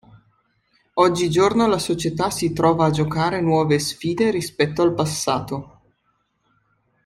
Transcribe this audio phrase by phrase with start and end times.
[0.95, 5.81] Oggigiorno la società si trova a giocare nuove sfide rispetto al passato.